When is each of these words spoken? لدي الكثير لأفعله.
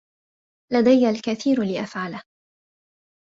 لدي 0.73 1.09
الكثير 1.09 1.63
لأفعله. 1.63 2.23